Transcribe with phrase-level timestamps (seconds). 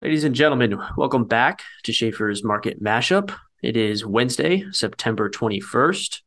[0.00, 3.34] Ladies and gentlemen, welcome back to Schaeffer's Market Mashup.
[3.60, 6.20] It is Wednesday, September 21st,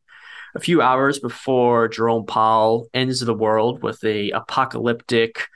[0.56, 5.48] a few hours before Jerome Powell ends the world with a apocalyptic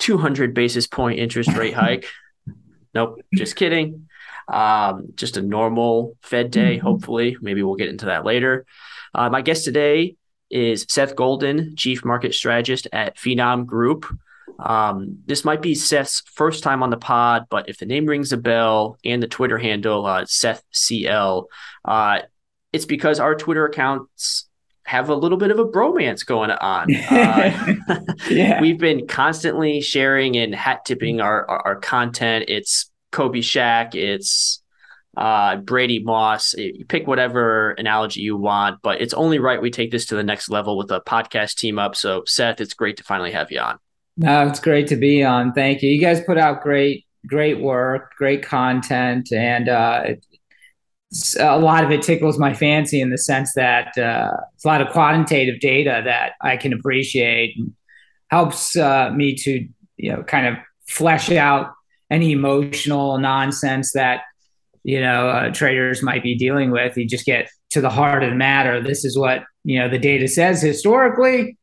[0.00, 2.06] 200 basis point interest rate hike.
[2.92, 4.08] nope, just kidding.
[4.46, 6.86] Um, just a normal Fed day, mm-hmm.
[6.86, 7.38] hopefully.
[7.40, 8.66] Maybe we'll get into that later.
[9.14, 10.16] Uh, my guest today
[10.50, 14.06] is Seth Golden, Chief Market Strategist at Finom Group.
[14.58, 18.32] Um, this might be Seth's first time on the pod, but if the name rings
[18.32, 21.48] a bell and the Twitter handle, uh, Seth CL,
[21.84, 22.20] uh,
[22.72, 24.48] it's because our Twitter accounts
[24.84, 26.88] have a little bit of a bromance going on.
[27.10, 27.74] Uh,
[28.30, 28.60] yeah.
[28.60, 32.46] We've been constantly sharing and hat tipping our, our, our content.
[32.48, 34.62] It's Kobe Shaq, it's
[35.16, 36.54] uh, Brady Moss.
[36.54, 40.22] You pick whatever analogy you want, but it's only right we take this to the
[40.22, 41.96] next level with a podcast team up.
[41.96, 43.78] So, Seth, it's great to finally have you on.
[44.16, 45.52] No, it's great to be on.
[45.52, 45.90] Thank you.
[45.90, 50.04] You guys put out great, great work, great content, and uh,
[51.38, 54.80] a lot of it tickles my fancy in the sense that uh, it's a lot
[54.80, 57.72] of quantitative data that I can appreciate and
[58.28, 60.56] helps uh, me to you know kind of
[60.88, 61.72] flesh out
[62.10, 64.22] any emotional nonsense that
[64.86, 66.96] you know uh, traders might be dealing with.
[66.96, 68.80] You just get to the heart of the matter.
[68.80, 71.58] This is what you know the data says historically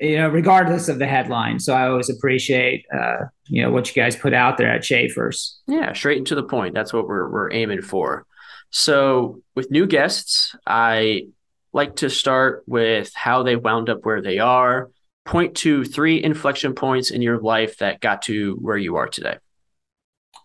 [0.00, 1.58] you know, regardless of the headline.
[1.58, 5.60] So I always appreciate, uh, you know, what you guys put out there at Schaeffer's.
[5.66, 6.74] Yeah, straight and to the point.
[6.74, 8.26] That's what we're we're aiming for.
[8.70, 11.28] So with new guests, I
[11.72, 14.90] like to start with how they wound up where they are.
[15.24, 19.38] Point to three inflection points in your life that got to where you are today.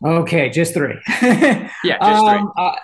[0.03, 0.99] Okay, just three.
[1.21, 2.52] yeah, just um, three.
[2.57, 2.75] Uh,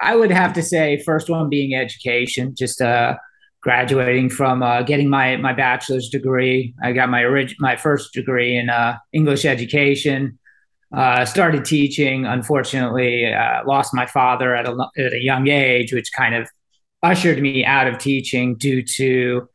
[0.00, 2.54] I would have to say, first one being education.
[2.56, 3.16] Just uh,
[3.62, 6.74] graduating from uh, getting my my bachelor's degree.
[6.82, 10.38] I got my orig- my first degree in uh, English education.
[10.94, 12.26] Uh, started teaching.
[12.26, 16.48] Unfortunately, uh, lost my father at a at a young age, which kind of
[17.02, 19.48] ushered me out of teaching due to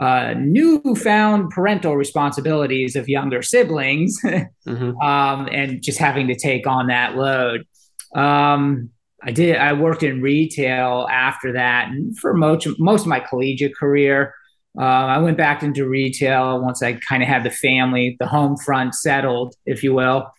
[0.00, 4.96] uh, newfound parental responsibilities of younger siblings, mm-hmm.
[5.00, 7.66] um, and just having to take on that load.
[8.14, 8.90] Um,
[9.22, 9.56] I did.
[9.56, 14.34] I worked in retail after that, and for most most of my collegiate career,
[14.78, 18.56] uh, I went back into retail once I kind of had the family, the home
[18.56, 20.30] front settled, if you will.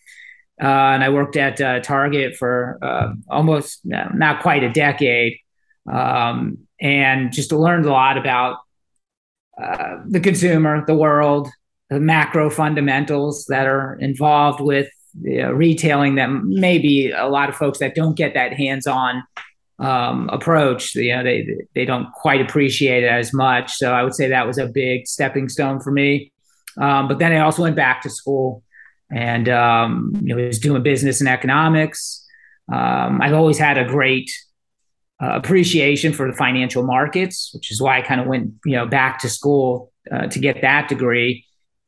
[0.61, 5.37] Uh, and I worked at uh, Target for uh, almost not quite a decade,
[5.91, 8.57] um, and just learned a lot about
[9.61, 11.49] uh, the consumer, the world,
[11.89, 14.87] the macro fundamentals that are involved with
[15.21, 19.23] you know, retailing that maybe a lot of folks that don't get that hands-on
[19.79, 23.73] um, approach, you know, they they don't quite appreciate it as much.
[23.73, 26.31] So I would say that was a big stepping stone for me.
[26.77, 28.63] Um, but then I also went back to school
[29.11, 32.25] and um, you know was doing business and economics.
[32.71, 34.29] Um, I've always had a great
[35.21, 38.85] uh, appreciation for the financial markets, which is why I kind of went you know
[38.85, 41.45] back to school uh, to get that degree.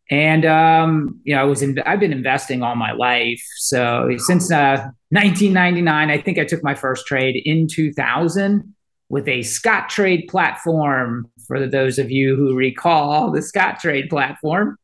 [0.09, 3.41] And um, you know, I was in, I've been investing all my life.
[3.57, 8.75] So since uh, 1999, I think I took my first trade in 2000
[9.07, 11.31] with a Scottrade platform.
[11.47, 14.77] For those of you who recall the Scottrade platform,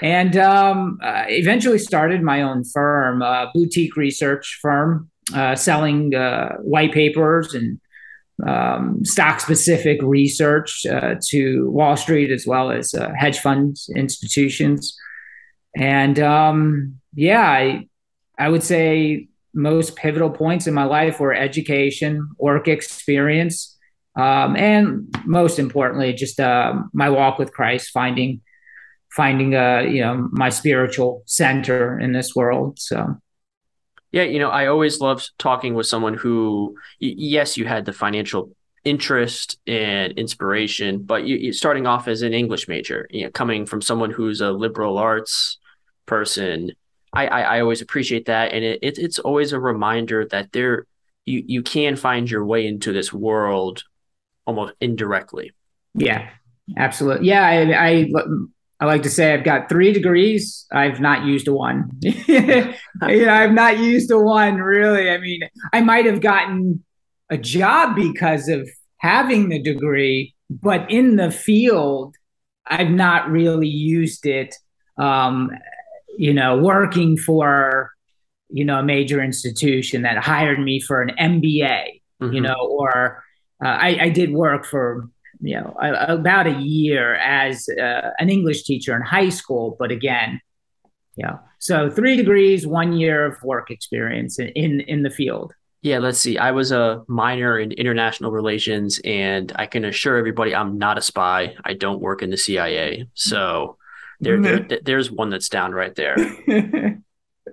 [0.00, 6.56] and um, uh, eventually started my own firm, a boutique research firm, uh, selling uh,
[6.56, 7.80] white papers and
[8.46, 14.96] um, stock specific research uh, to Wall Street as well as uh, hedge funds institutions.
[15.76, 17.88] And um, yeah, I,
[18.38, 23.78] I would say most pivotal points in my life were education, work experience,
[24.16, 28.40] um, and most importantly, just uh, my walk with Christ, finding
[29.10, 32.78] finding uh, you know my spiritual center in this world.
[32.78, 33.16] So
[34.12, 38.54] yeah, you know, I always loved talking with someone who, yes, you had the financial
[38.84, 43.64] interest and inspiration, but you, you starting off as an English major, you know, coming
[43.64, 45.58] from someone who's a liberal arts
[46.06, 46.72] person,
[47.12, 50.86] I, I, I always appreciate that, and it, it, it's always a reminder that there
[51.24, 53.84] you you can find your way into this world
[54.46, 55.52] almost indirectly.
[55.94, 56.30] Yeah,
[56.76, 57.28] absolutely.
[57.28, 58.12] Yeah, I, I
[58.82, 60.66] I like to say I've got three degrees.
[60.72, 61.88] I've not used a one.
[62.00, 65.08] you know, I've not used a one really.
[65.08, 65.42] I mean,
[65.72, 66.82] I might have gotten
[67.30, 72.16] a job because of having the degree, but in the field,
[72.66, 74.56] I've not really used it.
[74.98, 75.52] Um,
[76.18, 77.92] you know, working for
[78.48, 82.32] you know a major institution that hired me for an MBA, mm-hmm.
[82.32, 83.22] you know, or
[83.64, 85.08] uh, I, I did work for
[85.42, 90.40] you know about a year as uh, an English teacher in high school, but again,
[91.16, 91.38] yeah.
[91.58, 95.52] So three degrees, one year of work experience in in, in the field.
[95.82, 96.38] Yeah, let's see.
[96.38, 101.02] I was a minor in international relations, and I can assure everybody I'm not a
[101.02, 101.56] spy.
[101.64, 103.08] I don't work in the CIA.
[103.14, 103.78] So
[104.20, 106.16] there, there there's one that's down right there.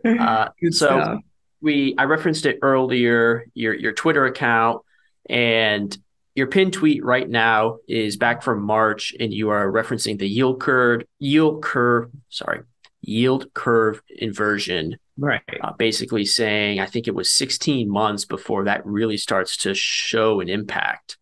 [0.06, 1.19] uh, so
[1.59, 4.83] we I referenced it earlier, your your Twitter account
[5.27, 5.97] and
[6.39, 10.59] your pin tweet right now is back from March, and you are referencing the yield
[10.59, 12.62] curve, yield curve, sorry,
[13.01, 15.41] yield curve inversion Right.
[15.62, 20.39] Uh, basically saying, I think it was 16 months before that really starts to show
[20.39, 21.18] an impact.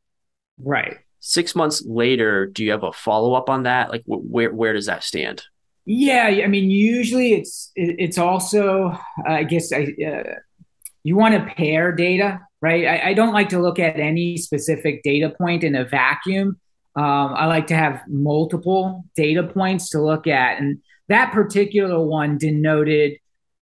[0.59, 0.97] Right.
[1.19, 3.89] Six months later, do you have a follow up on that?
[3.89, 5.43] Like, wh- where where does that stand?
[5.85, 10.33] Yeah, I mean, usually it's it's also, uh, I guess, I, uh,
[11.07, 12.85] you want to pair data, right?
[12.85, 16.59] I, I, don't like to look at any specific data point in a vacuum.
[16.97, 22.37] Um, I like to have multiple data points to look at, and that particular one
[22.37, 23.19] denoted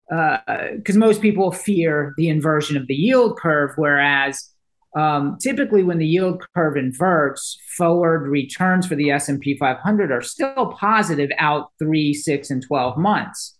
[0.09, 4.51] because uh, most people fear the inversion of the yield curve, whereas
[4.97, 10.75] um, typically when the yield curve inverts, forward returns for the S&P 500 are still
[10.77, 13.58] positive out three, six, and 12 months.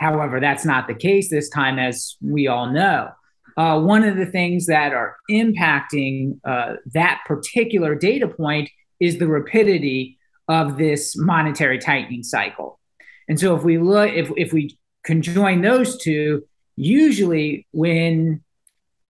[0.00, 3.10] However, that's not the case this time, as we all know.
[3.56, 9.26] Uh, one of the things that are impacting uh, that particular data point is the
[9.26, 10.18] rapidity
[10.48, 12.80] of this monetary tightening cycle.
[13.28, 16.44] And so if we look, if, if we conjoin those two,
[16.76, 18.42] usually when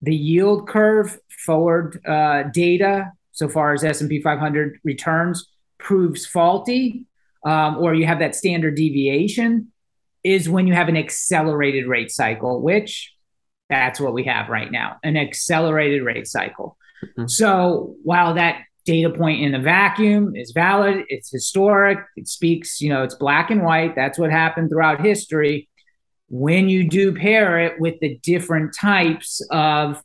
[0.01, 5.47] the yield curve forward uh, data, so far as S&P 500 returns,
[5.77, 7.05] proves faulty,
[7.45, 9.71] um, or you have that standard deviation,
[10.23, 13.13] is when you have an accelerated rate cycle, which
[13.69, 16.77] that's what we have right now, an accelerated rate cycle.
[17.03, 17.27] Mm-hmm.
[17.27, 22.89] So while that data point in a vacuum is valid, it's historic, it speaks, you
[22.89, 25.69] know, it's black and white, that's what happened throughout history
[26.29, 30.01] when you do pair it with the different types of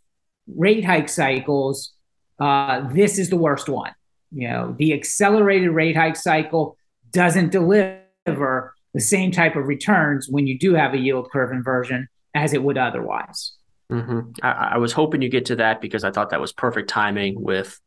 [0.46, 1.92] rate hike cycles,
[2.40, 3.92] uh, this is the worst one.
[4.32, 6.76] You know, the accelerated rate hike cycle
[7.10, 12.08] doesn't deliver the same type of returns when you do have a yield curve inversion
[12.34, 13.52] as it would otherwise.
[13.92, 14.30] Mm-hmm.
[14.42, 17.40] I, I, was hoping you get to that because I thought that was perfect timing
[17.40, 17.78] with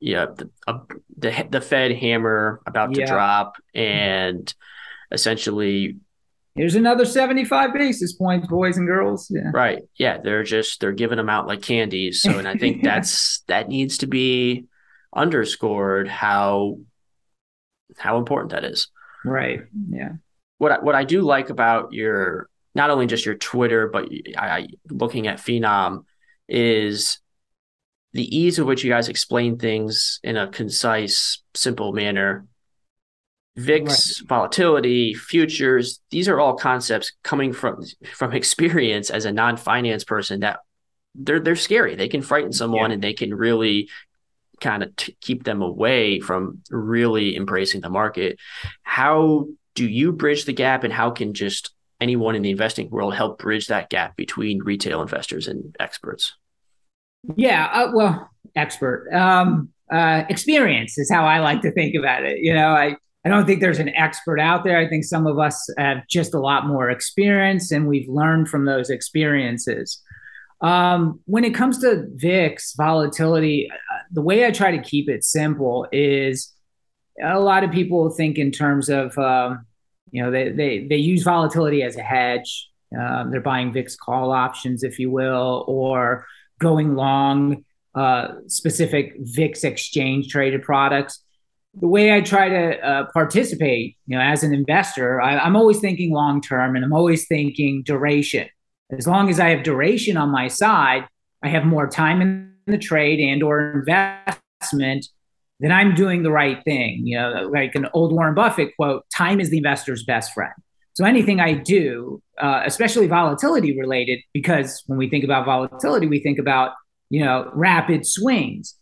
[0.00, 0.78] yeah the uh,
[1.16, 3.06] the, the Fed hammer about to yeah.
[3.06, 4.52] drop and
[5.12, 5.96] essentially
[6.56, 9.30] Here's another 75 basis points, boys and girls.
[9.30, 9.50] Yeah.
[9.52, 9.82] Right.
[9.98, 10.16] Yeah.
[10.24, 12.22] They're just, they're giving them out like candies.
[12.22, 12.94] So, and I think yeah.
[12.94, 14.64] that's, that needs to be
[15.14, 16.78] underscored how,
[17.98, 18.88] how important that is.
[19.26, 19.60] Right.
[19.90, 20.12] Yeah.
[20.58, 24.68] What I, what I do like about your, not only just your Twitter, but I,
[24.88, 26.04] looking at Finom
[26.48, 27.18] is
[28.12, 32.46] the ease of which you guys explain things in a concise, simple manner
[33.56, 34.28] VIX, right.
[34.28, 37.82] volatility, futures, these are all concepts coming from
[38.12, 40.60] from experience as a non-finance person that
[41.14, 41.94] they're they're scary.
[41.94, 42.94] They can frighten someone yeah.
[42.94, 43.88] and they can really
[44.60, 48.38] kind of t- keep them away from really embracing the market.
[48.82, 53.14] How do you bridge the gap and how can just anyone in the investing world
[53.14, 56.34] help bridge that gap between retail investors and experts?
[57.34, 59.08] Yeah, uh, well, expert.
[59.12, 62.38] Um, uh, experience is how I like to think about it.
[62.40, 64.78] You know, I I don't think there's an expert out there.
[64.78, 68.66] I think some of us have just a lot more experience and we've learned from
[68.66, 70.00] those experiences.
[70.60, 75.24] Um, when it comes to VIX volatility, uh, the way I try to keep it
[75.24, 76.52] simple is
[77.22, 79.66] a lot of people think in terms of, um,
[80.10, 82.70] you know, they, they, they use volatility as a hedge.
[82.98, 86.26] Um, they're buying VIX call options, if you will, or
[86.58, 91.20] going long uh, specific VIX exchange traded products
[91.78, 95.78] the way I try to uh, participate, you know, as an investor, I, I'm always
[95.78, 98.48] thinking long term and I'm always thinking duration.
[98.90, 101.06] As long as I have duration on my side,
[101.42, 105.06] I have more time in the trade and or investment,
[105.60, 107.06] then I'm doing the right thing.
[107.06, 110.52] You know, like an old Warren Buffett quote: "Time is the investor's best friend."
[110.94, 116.20] So anything I do, uh, especially volatility related, because when we think about volatility, we
[116.20, 116.72] think about
[117.10, 118.74] you know rapid swings.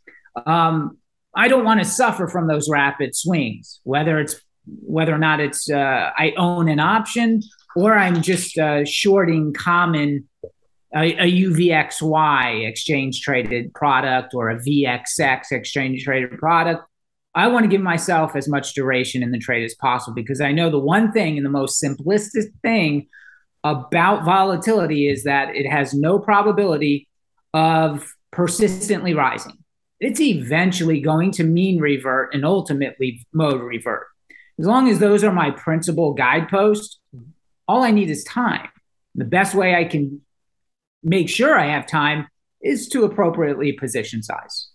[0.46, 0.98] Um,
[1.36, 5.70] I don't want to suffer from those rapid swings, whether it's whether or not it's
[5.70, 7.42] uh, I own an option
[7.76, 10.28] or I'm just uh, shorting common
[10.94, 16.84] a, a, UVXY exchange traded product or a VXX exchange traded product.
[17.34, 20.52] I want to give myself as much duration in the trade as possible because I
[20.52, 23.08] know the one thing and the most simplistic thing
[23.64, 27.08] about volatility is that it has no probability
[27.52, 29.58] of persistently rising
[30.04, 34.06] it's eventually going to mean revert and ultimately mode revert.
[34.58, 36.98] As long as those are my principal guideposts,
[37.66, 38.68] all I need is time.
[39.14, 40.20] The best way I can
[41.02, 42.26] make sure I have time
[42.60, 44.68] is to appropriately position size.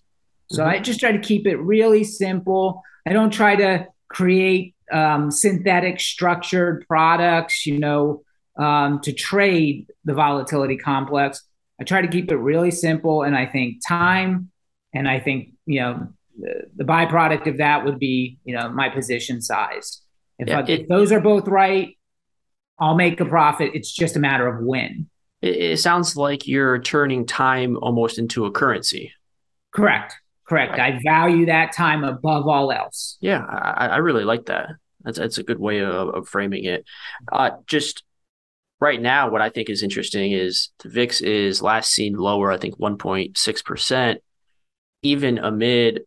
[0.52, 0.70] So mm-hmm.
[0.70, 2.82] I just try to keep it really simple.
[3.08, 8.24] I don't try to create um, synthetic structured products, you know,
[8.58, 11.44] um, to trade the volatility complex.
[11.80, 13.24] I try to keep it really simple.
[13.24, 14.52] And I think time
[14.94, 16.08] and I think, you know,
[16.40, 20.02] the, the byproduct of that would be, you know, my position size.
[20.40, 21.98] If, yeah, I, it, if those are both right,
[22.80, 23.72] I'll make a profit.
[23.74, 25.10] It's just a matter of when.
[25.42, 29.14] It, it sounds like you're turning time almost into a currency.
[29.72, 30.16] Correct.
[30.48, 30.72] Correct.
[30.72, 30.96] Right.
[30.96, 33.18] I value that time above all else.
[33.22, 34.70] Yeah, I, I really like that.
[35.04, 36.86] That's that's a good way of, of framing it.
[37.32, 38.04] Uh, just
[38.82, 42.58] right now, what I think is interesting is the VIX is last seen lower, I
[42.58, 44.22] think 1.6 percent,
[45.04, 46.02] even amid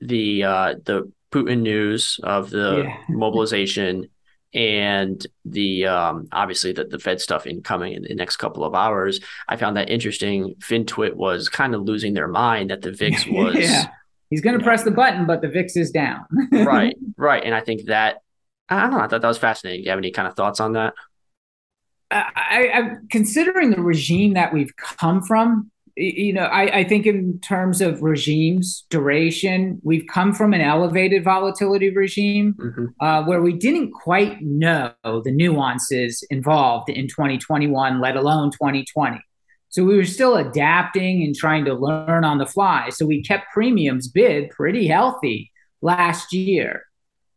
[0.00, 2.96] the uh, the Putin news of the yeah.
[3.10, 4.08] mobilization
[4.54, 9.20] and the um, obviously the, the Fed stuff incoming in the next couple of hours.
[9.48, 10.54] I found that interesting.
[10.58, 13.56] FinTwit was kind of losing their mind that the VIX was.
[13.56, 13.88] yeah.
[14.30, 16.24] He's going to press know, the button, but the VIX is down.
[16.52, 18.22] right, right, and I think that
[18.68, 18.98] I don't know.
[18.98, 19.82] I thought that was fascinating.
[19.82, 20.94] Do you have any kind of thoughts on that?
[22.10, 27.40] I, I, considering the regime that we've come from, you know, I, I, think in
[27.40, 32.86] terms of regimes, duration, we've come from an elevated volatility regime mm-hmm.
[33.00, 39.20] uh, where we didn't quite know the nuances involved in 2021, let alone 2020.
[39.70, 42.90] So we were still adapting and trying to learn on the fly.
[42.90, 45.50] So we kept premiums bid pretty healthy
[45.80, 46.82] last year.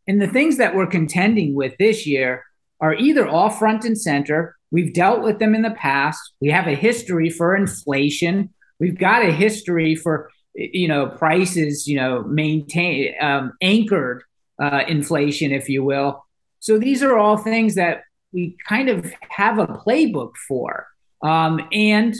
[0.06, 2.44] And the things that we're contending with this year
[2.80, 6.20] are either all front and center We've dealt with them in the past.
[6.40, 8.50] We have a history for inflation.
[8.78, 14.22] We've got a history for you know prices, you know, maintain um, anchored
[14.62, 16.24] uh, inflation, if you will.
[16.60, 20.86] So these are all things that we kind of have a playbook for.
[21.22, 22.14] Um, and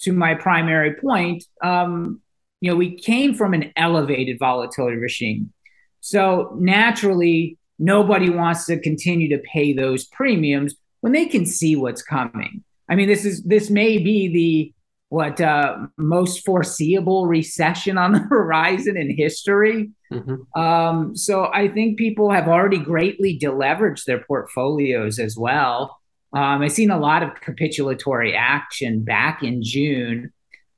[0.00, 2.20] to my primary point, um,
[2.60, 5.52] you know, we came from an elevated volatility regime.
[6.00, 12.02] So naturally, nobody wants to continue to pay those premiums when they can see what's
[12.02, 12.64] coming.
[12.88, 14.74] I mean, this is this may be the
[15.10, 19.90] what uh, most foreseeable recession on the horizon in history.
[20.12, 20.60] Mm-hmm.
[20.60, 25.98] Um, so I think people have already greatly deleveraged their portfolios as well.
[26.34, 30.30] Um, I've seen a lot of capitulatory action back in June.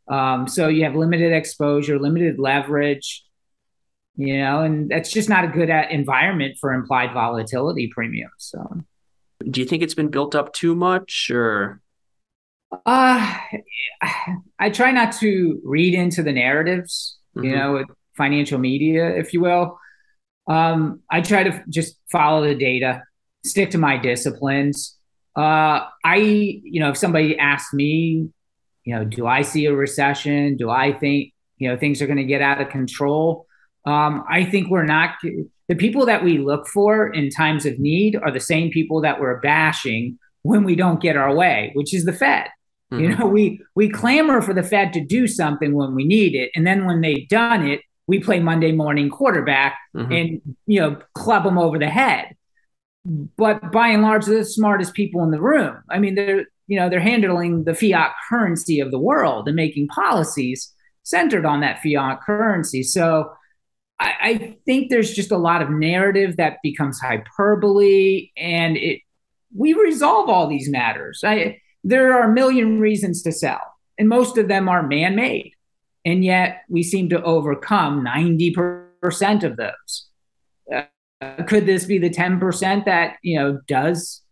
[0.08, 3.24] Um, so you have limited exposure, limited leverage,
[4.16, 8.32] you know, and that's just not a good uh, environment for implied volatility premiums.
[8.38, 8.82] So
[9.48, 11.80] do you think it's been built up too much or?
[12.86, 13.36] Uh,
[14.58, 17.46] I try not to read into the narratives, mm-hmm.
[17.46, 19.78] you know, with financial media, if you will.
[20.46, 23.02] Um, I try to just follow the data,
[23.44, 24.96] stick to my disciplines.
[25.36, 28.28] Uh, I, you know, if somebody asks me,
[28.84, 30.56] you know, do I see a recession?
[30.56, 33.46] Do I think, you know, things are going to get out of control?
[33.84, 38.16] Um, I think we're not the people that we look for in times of need
[38.16, 42.04] are the same people that we're bashing when we don't get our way, which is
[42.04, 42.48] the Fed.
[42.92, 43.02] Mm-hmm.
[43.02, 46.50] You know, we we clamor for the Fed to do something when we need it,
[46.54, 50.10] and then when they've done it, we play Monday morning quarterback mm-hmm.
[50.10, 52.34] and you know club them over the head.
[53.04, 55.82] But by and large, they're the smartest people in the room.
[55.88, 59.86] I mean, they're you know they're handling the fiat currency of the world and making
[59.86, 60.72] policies
[61.04, 62.82] centered on that fiat currency.
[62.82, 63.30] So
[64.00, 69.02] I, I think there's just a lot of narrative that becomes hyperbole, and it
[69.54, 71.22] we resolve all these matters.
[71.24, 73.60] I, there are a million reasons to sell,
[73.98, 75.52] and most of them are man-made,
[76.04, 78.56] and yet we seem to overcome ninety
[79.02, 80.08] percent of those.
[80.74, 80.84] Uh,
[81.46, 84.22] could this be the ten percent that you know does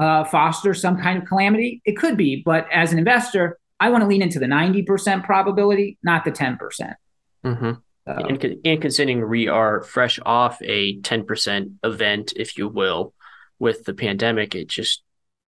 [0.00, 1.82] uh, foster some kind of calamity?
[1.84, 5.24] It could be, but as an investor, I want to lean into the ninety percent
[5.24, 6.96] probability, not the ten percent.
[7.44, 7.72] Mm-hmm.
[8.08, 13.12] Um, and, and considering we are fresh off a 10% event, if you will,
[13.58, 15.02] with the pandemic, it just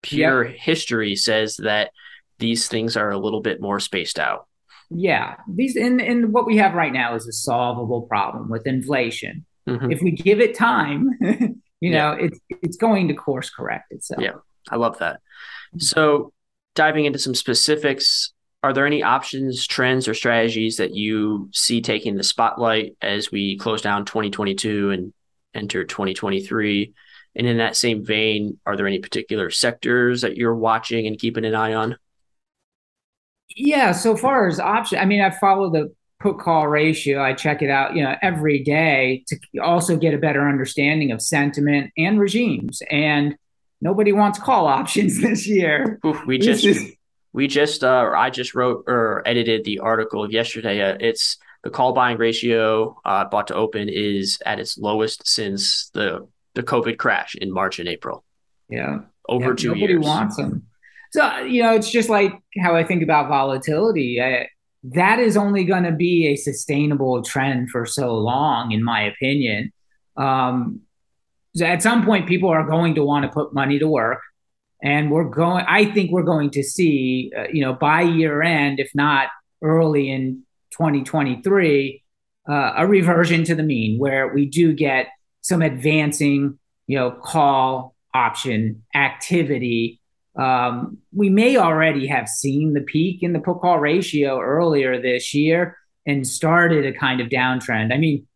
[0.02, 0.56] pure yep.
[0.56, 1.90] history says that
[2.38, 4.46] these things are a little bit more spaced out.
[4.90, 9.46] Yeah, these and, and what we have right now is a solvable problem with inflation.
[9.68, 9.90] Mm-hmm.
[9.90, 11.10] If we give it time,
[11.80, 12.26] you know, yeah.
[12.26, 14.22] it's it's going to course correct itself.
[14.22, 14.34] Yeah,
[14.70, 15.20] I love that.
[15.78, 16.32] So
[16.74, 18.33] diving into some specifics,
[18.64, 23.58] are there any options, trends, or strategies that you see taking the spotlight as we
[23.58, 25.12] close down 2022 and
[25.52, 26.94] enter 2023?
[27.36, 31.44] And in that same vein, are there any particular sectors that you're watching and keeping
[31.44, 31.98] an eye on?
[33.54, 37.22] Yeah, so far as option, I mean, I follow the put call ratio.
[37.22, 41.20] I check it out, you know, every day to also get a better understanding of
[41.20, 42.80] sentiment and regimes.
[42.90, 43.36] And
[43.82, 46.00] nobody wants call options this year.
[46.06, 46.64] Oof, we just
[47.34, 50.80] we just uh, I just wrote or edited the article yesterday.
[50.80, 55.90] Uh, it's the call buying ratio uh, bought to open is at its lowest since
[55.90, 58.24] the the COVID crash in March and April.
[58.68, 60.04] Yeah, over yeah, two nobody years.
[60.04, 60.62] wants them.
[61.10, 64.22] So you know, it's just like how I think about volatility.
[64.22, 64.46] I,
[64.84, 69.72] that is only going to be a sustainable trend for so long, in my opinion.
[70.16, 70.82] Um,
[71.56, 74.20] so at some point, people are going to want to put money to work,
[74.84, 75.64] and we're going.
[75.66, 79.28] I think we're going to see, uh, you know, by year end, if not
[79.62, 82.02] early in 2023,
[82.48, 85.08] uh, a reversion to the mean where we do get
[85.40, 90.00] some advancing, you know, call option activity
[90.36, 95.32] um, we may already have seen the peak in the put call ratio earlier this
[95.32, 95.76] year
[96.06, 97.92] and started a kind of downtrend.
[97.92, 98.26] I mean,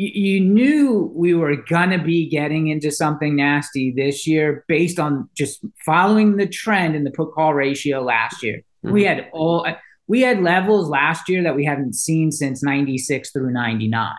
[0.00, 4.98] you, you knew we were going to be getting into something nasty this year based
[4.98, 8.62] on just following the trend in the put call ratio last year.
[8.84, 8.92] Mm-hmm.
[8.94, 9.66] We had all
[10.08, 14.14] we had levels last year that we haven't seen since 96 through 99.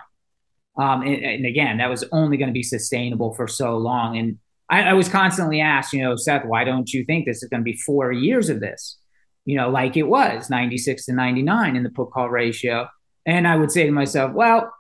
[0.77, 4.17] Um, and, and again, that was only going to be sustainable for so long.
[4.17, 4.38] And
[4.69, 7.59] I, I was constantly asked, you know, Seth, why don't you think this is going
[7.59, 8.97] to be four years of this?
[9.43, 12.88] You know, like it was 96 to 99 in the put call ratio.
[13.25, 14.71] And I would say to myself, well,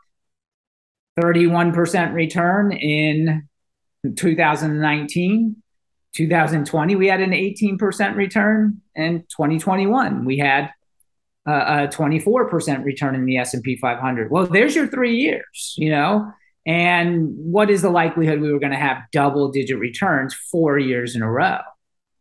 [1.19, 3.47] 31% return in
[4.15, 5.55] 2019.
[6.13, 8.81] 2020, we had an 18% return.
[8.95, 10.71] And 2021, we had
[11.47, 14.29] uh, a, a 24% return in the S&P 500.
[14.29, 16.31] Well, there's your three years, you know?
[16.65, 21.15] And what is the likelihood we were going to have double digit returns four years
[21.15, 21.59] in a row?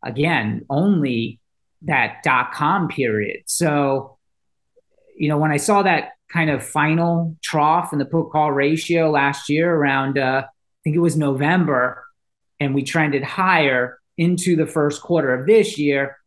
[0.02, 1.40] Again, only
[1.82, 3.42] that dot com period.
[3.47, 4.18] So,
[5.16, 9.10] you know, when I saw that kind of final trough in the put call ratio
[9.10, 10.50] last year around, uh, I
[10.84, 12.04] think it was November,
[12.58, 16.19] and we trended higher into the first quarter of this year,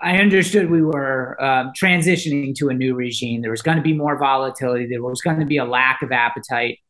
[0.00, 3.42] I understood we were um, transitioning to a new regime.
[3.42, 4.86] There was going to be more volatility.
[4.86, 6.80] There was going to be a lack of appetite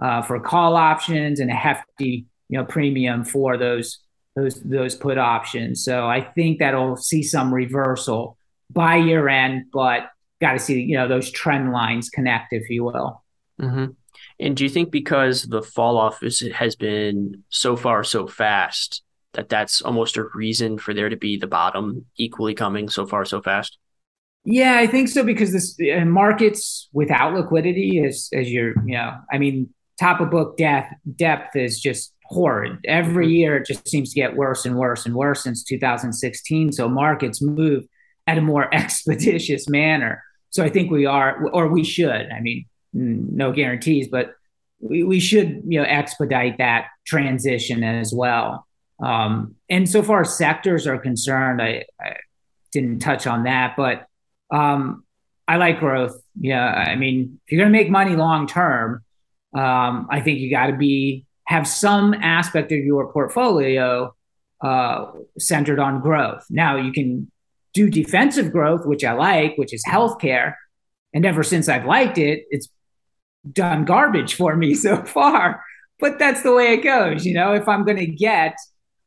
[0.00, 3.98] uh, for call options and a hefty you know premium for those
[4.36, 5.84] those those put options.
[5.84, 8.38] So I think that'll see some reversal
[8.70, 10.08] by year end, but
[10.42, 13.22] got to see you know those trend lines connect, if you will.
[13.60, 13.92] Mm-hmm.
[14.40, 19.02] And do you think because the fall off is, has been so far so fast
[19.34, 23.24] that that's almost a reason for there to be the bottom equally coming so far
[23.24, 23.78] so fast?
[24.44, 29.16] Yeah, I think so because this uh, markets without liquidity, is as you're, you know,
[29.30, 32.78] I mean, top of book depth depth is just horrid.
[32.84, 33.34] Every mm-hmm.
[33.34, 36.72] year it just seems to get worse and worse and worse since 2016.
[36.72, 37.84] So markets move
[38.26, 40.22] at a more expeditious manner.
[40.52, 42.30] So I think we are, or we should.
[42.30, 44.34] I mean, no guarantees, but
[44.80, 48.66] we, we should you know expedite that transition as well.
[49.02, 52.16] Um, and so far sectors are concerned, I, I
[52.72, 54.06] didn't touch on that, but
[54.54, 55.04] um,
[55.48, 56.20] I like growth.
[56.38, 59.02] Yeah, I mean, if you're going to make money long term,
[59.54, 64.14] um, I think you got to be have some aspect of your portfolio
[64.62, 65.06] uh,
[65.38, 66.46] centered on growth.
[66.50, 67.31] Now you can
[67.74, 70.54] do defensive growth, which I like, which is healthcare.
[71.14, 72.68] And ever since I've liked it, it's
[73.50, 75.62] done garbage for me so far.
[75.98, 77.24] But that's the way it goes.
[77.24, 78.56] You know, if I'm going to get,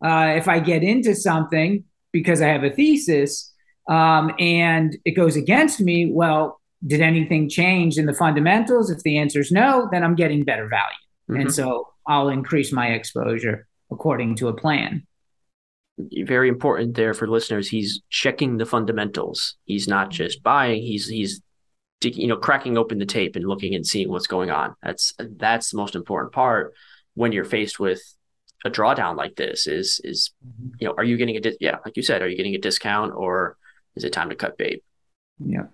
[0.04, 3.54] uh, if I get into something because I have a thesis
[3.90, 8.90] um, and it goes against me, well, did anything change in the fundamentals?
[8.90, 10.96] If the answer is no, then I'm getting better value.
[11.30, 11.42] Mm-hmm.
[11.42, 15.06] And so I'll increase my exposure according to a plan.
[15.98, 17.70] Very important there for listeners.
[17.70, 19.56] He's checking the fundamentals.
[19.64, 20.82] He's not just buying.
[20.82, 21.42] He's he's
[22.04, 24.76] you know cracking open the tape and looking and seeing what's going on.
[24.84, 26.74] That's that's the most important part
[27.14, 28.02] when you're faced with
[28.66, 29.68] a drawdown like this.
[29.68, 30.70] Is is mm-hmm.
[30.80, 32.60] you know are you getting a di- yeah like you said are you getting a
[32.60, 33.58] discount or
[33.96, 34.84] is it time to cut bait?
[35.40, 35.68] Yeah.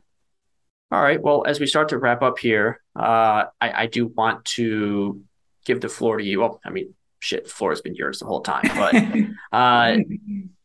[0.92, 1.22] All right.
[1.22, 5.22] Well, as we start to wrap up here, uh, I, I do want to
[5.66, 6.42] give the floor to you.
[6.42, 9.98] Well, I mean, shit, the floor has been yours the whole time, but uh,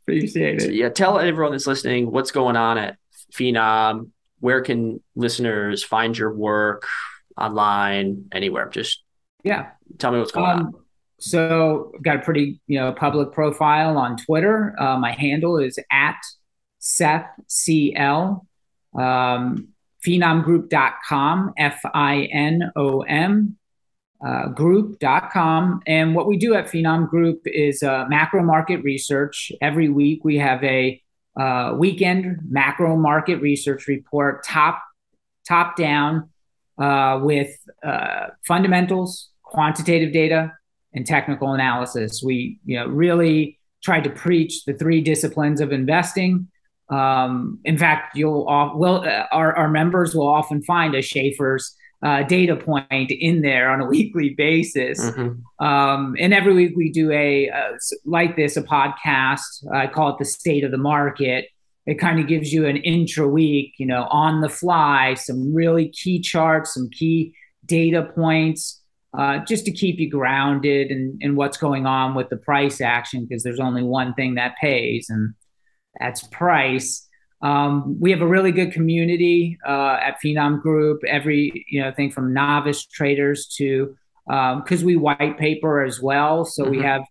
[0.03, 0.75] appreciate it.
[0.75, 2.97] Yeah, tell everyone that's listening what's going on at
[3.33, 4.11] Finom.
[4.41, 6.87] Where can listeners find your work
[7.39, 8.69] online, anywhere?
[8.69, 9.03] Just
[9.45, 10.75] yeah, tell me what's going um, on.
[11.19, 14.75] So, I've got a pretty you know public profile on Twitter.
[14.79, 16.19] Uh, my handle is at
[16.79, 18.47] Seth CL.
[18.99, 19.69] Um,
[20.07, 23.59] finomgroup.com, F I N O M
[24.25, 25.81] uh, group.com.
[25.87, 29.53] And what we do at Finom Group is uh, macro market research.
[29.61, 31.03] Every week we have a
[31.39, 34.83] uh, weekend macro market research report, top
[35.47, 36.31] top down
[36.79, 40.53] uh, with uh, fundamentals, quantitative data,
[40.95, 42.23] and technical analysis.
[42.25, 46.49] We you know really tried to preach the three disciplines of investing.
[46.89, 48.45] Um, in fact, you'll
[48.77, 51.77] well uh, our, our members will often find a Schaeffer's
[52.07, 55.05] uh, data point in there on a weekly basis.
[55.05, 55.65] Mm-hmm.
[55.67, 57.73] Um, and every week we do a uh,
[58.05, 59.67] like this a podcast.
[59.75, 61.47] I call it the state of the market.
[61.85, 65.89] It kind of gives you an intra week, you know, on the fly, some really
[65.89, 68.83] key charts, some key data points,
[69.17, 73.25] uh, just to keep you grounded in, in what's going on with the price action,
[73.25, 75.35] because there's only one thing that pays, and
[76.01, 77.06] that's price.
[77.43, 81.03] Um, we have a really good community uh, at Finom Group.
[81.07, 83.97] Every you know thing from novice traders to
[84.27, 86.71] because um, we white paper as well, so mm-hmm.
[86.73, 87.03] we have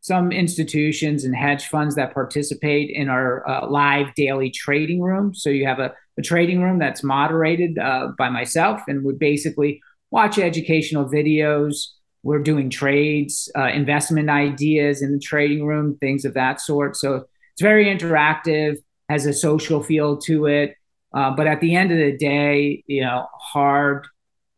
[0.00, 5.34] some institutions and hedge funds that participate in our uh, live daily trading room.
[5.34, 9.80] So you have a, a trading room that's moderated uh, by myself, and we basically
[10.10, 11.88] watch educational videos.
[12.22, 16.96] We're doing trades, uh, investment ideas in the trading room, things of that sort.
[16.96, 18.76] So it's very interactive,
[19.08, 20.74] has a social feel to it.
[21.14, 24.06] Uh, but at the end of the day, you know, hard,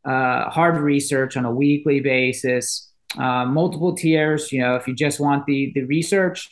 [0.05, 4.51] uh, hard research on a weekly basis, uh, multiple tiers.
[4.51, 6.49] You know, if you just want the the research,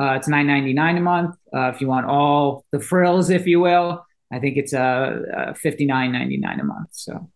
[0.00, 1.36] uh, it's nine ninety nine a month.
[1.54, 5.54] Uh, if you want all the frills, if you will, I think it's uh, uh
[5.54, 6.88] fifty nine ninety nine a month.
[6.92, 7.28] So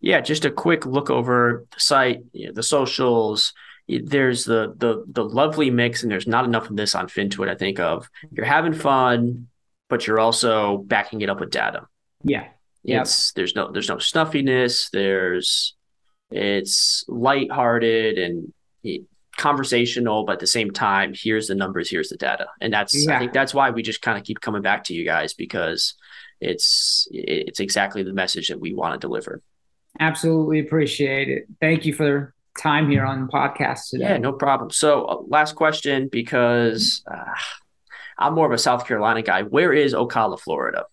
[0.00, 3.54] yeah, just a quick look over the site, you know, the socials.
[3.88, 7.48] There's the the the lovely mix, and there's not enough of this on FinTwit.
[7.48, 9.48] I think of you're having fun,
[9.88, 11.86] but you're also backing it up with data.
[12.22, 12.48] Yeah,
[12.82, 13.34] it's yep.
[13.36, 14.88] there's no there's no snuffiness.
[14.90, 15.74] There's
[16.30, 18.52] it's lighthearted and
[19.36, 23.06] conversational, but at the same time, here's the numbers, here's the data, and that's.
[23.06, 25.94] I think that's why we just kind of keep coming back to you guys because
[26.40, 29.42] it's it's exactly the message that we want to deliver.
[30.00, 31.44] Absolutely appreciate it.
[31.60, 34.04] Thank you for time here on the podcast today.
[34.10, 34.70] Yeah, no problem.
[34.70, 37.34] So, uh, last question because uh,
[38.18, 39.42] I'm more of a South Carolina guy.
[39.42, 40.84] Where is Ocala, Florida?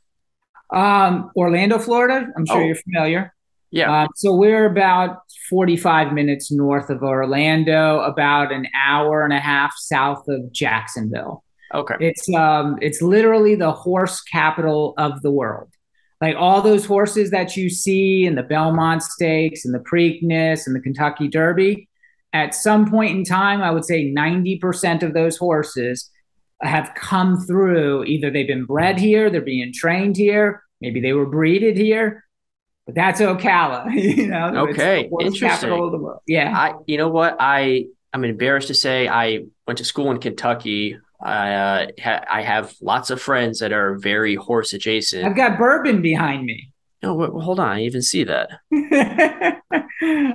[0.72, 2.28] Um, Orlando, Florida.
[2.36, 2.66] I'm sure oh.
[2.66, 3.34] you're familiar.
[3.72, 4.04] Yeah.
[4.04, 5.20] Um, so we're about
[5.50, 11.44] 45 minutes north of Orlando, about an hour and a half south of Jacksonville.
[11.74, 11.96] Okay.
[12.02, 15.70] It's um, it's literally the horse capital of the world
[16.22, 20.76] like all those horses that you see in the Belmont Stakes and the Preakness and
[20.76, 21.90] the Kentucky Derby,
[22.32, 26.10] at some point in time, I would say 90% of those horses
[26.62, 28.06] have come through.
[28.06, 32.24] Either they've been bred here, they're being trained here, maybe they were breeded here,
[32.86, 33.92] but that's Ocala.
[33.94, 36.14] you know, okay, interesting.
[36.28, 40.20] Yeah, I, you know what, I I'm embarrassed to say I went to school in
[40.20, 40.98] Kentucky.
[41.24, 45.26] I uh, ha- I have lots of friends that are very horse adjacent.
[45.26, 46.72] I've got bourbon behind me.
[47.04, 47.68] No, hold on.
[47.68, 48.50] I even see that.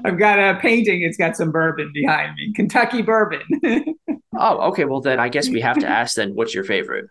[0.04, 1.02] I've got a painting.
[1.02, 2.52] It's got some bourbon behind me.
[2.54, 3.42] Kentucky bourbon.
[4.38, 4.84] oh, okay.
[4.84, 6.16] Well, then I guess we have to ask.
[6.16, 7.06] Then, what's your favorite?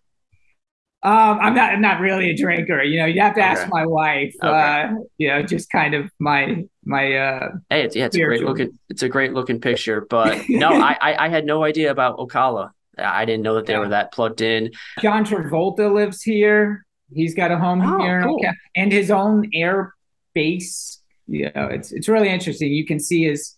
[1.04, 1.72] Um, I'm not.
[1.72, 2.82] I'm not really a drinker.
[2.82, 3.70] You know, you have to ask okay.
[3.72, 4.34] my wife.
[4.44, 4.48] Okay.
[4.50, 7.16] Uh, you know, just kind of my my.
[7.16, 8.78] Uh, hey, it's, yeah, it's a great looking.
[8.90, 10.02] It's a great looking picture.
[10.10, 12.72] But no, I, I I had no idea about Ocala.
[12.98, 13.80] I didn't know that they yeah.
[13.80, 14.72] were that plugged in.
[15.02, 16.86] John Travolta lives here.
[17.14, 18.42] He's got a home oh, here cool.
[18.76, 19.94] and his own air
[20.34, 21.02] base.
[21.28, 22.72] You know, it's it's really interesting.
[22.72, 23.56] You can see his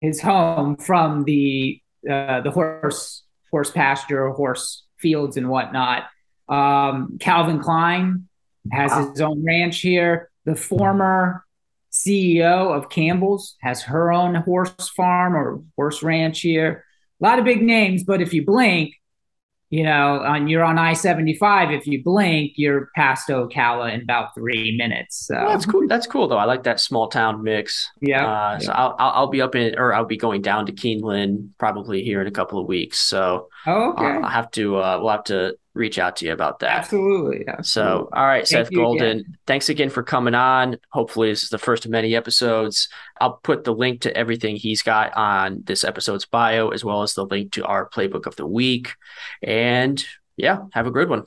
[0.00, 6.04] his home from the uh, the horse horse pasture, horse fields, and whatnot.
[6.48, 8.28] Um, Calvin Klein
[8.72, 9.10] has wow.
[9.10, 10.30] his own ranch here.
[10.44, 11.44] The former
[11.92, 16.84] CEO of Campbell's has her own horse farm or horse ranch here
[17.20, 18.94] a lot of big names, but if you blink,
[19.68, 21.72] you know, on you're on I seventy five.
[21.72, 25.26] If you blink, you're past Ocala in about three minutes.
[25.26, 25.88] So well, that's cool.
[25.88, 26.38] That's cool though.
[26.38, 27.90] I like that small town mix.
[28.00, 28.26] Yeah.
[28.26, 28.58] Uh.
[28.60, 32.04] So I'll, I'll, I'll be up in or I'll be going down to Keeneland probably
[32.04, 33.00] here in a couple of weeks.
[33.00, 34.04] So oh, okay.
[34.04, 36.78] I'll have to uh, we'll have to reach out to you about that.
[36.78, 37.46] Absolutely.
[37.46, 37.64] absolutely.
[37.64, 39.38] So, all right, Thank Seth Golden, again.
[39.46, 40.78] thanks again for coming on.
[40.90, 42.88] Hopefully, this is the first of many episodes.
[43.20, 47.14] I'll put the link to everything he's got on this episode's bio, as well as
[47.14, 48.94] the link to our playbook of the week.
[49.42, 50.04] And
[50.36, 51.26] yeah, have a good one.